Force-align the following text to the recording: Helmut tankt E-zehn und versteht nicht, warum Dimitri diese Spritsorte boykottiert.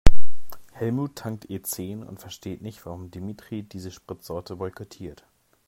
Helmut 0.71 1.15
tankt 1.15 1.47
E-zehn 1.51 2.01
und 2.01 2.19
versteht 2.19 2.63
nicht, 2.63 2.87
warum 2.87 3.11
Dimitri 3.11 3.61
diese 3.61 3.91
Spritsorte 3.91 4.55
boykottiert. 4.55 5.25